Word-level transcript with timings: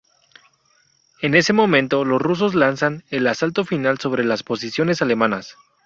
En 1.21 1.35
ese 1.35 1.53
momento 1.53 2.03
los 2.05 2.19
rusos 2.19 2.55
lanzan 2.55 3.03
el 3.11 3.27
asalto 3.27 3.65
final 3.65 3.99
sobre 3.99 4.23
las 4.25 4.41
posiciones 4.41 5.03
alemanas. 5.03 5.55